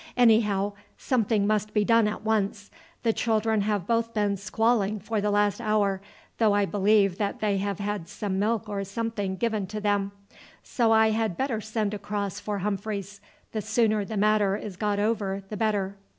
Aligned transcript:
Anyhow, 0.17 0.73
something 0.97 1.45
must 1.45 1.75
be 1.75 1.85
done 1.85 2.07
at 2.07 2.23
once. 2.23 2.71
The 3.03 3.13
children 3.13 3.61
have 3.61 3.85
both 3.85 4.15
been 4.15 4.35
squalling 4.35 4.99
for 4.99 5.21
the 5.21 5.29
last 5.29 5.61
hour, 5.61 6.01
though 6.39 6.53
I 6.53 6.65
believe 6.65 7.19
that 7.19 7.39
they 7.39 7.57
have 7.59 7.77
had 7.77 8.09
some 8.09 8.39
milk 8.39 8.67
or 8.67 8.83
something 8.83 9.35
given 9.35 9.67
to 9.67 9.79
them. 9.79 10.11
So 10.63 10.91
I 10.91 11.11
had 11.11 11.37
better 11.37 11.61
send 11.61 11.93
across 11.93 12.39
for 12.39 12.57
Humphreys, 12.65 13.21
the 13.51 13.61
sooner 13.61 14.03
the 14.03 14.17
matter 14.17 14.55
is 14.55 14.75
got 14.75 14.97
over 14.97 15.43
the 15.49 15.55
better." 15.57 15.95